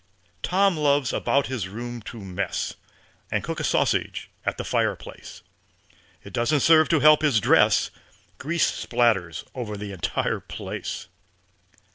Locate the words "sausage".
3.63-4.31